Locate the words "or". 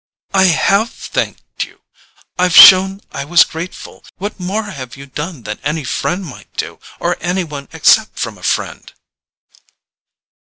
6.99-7.17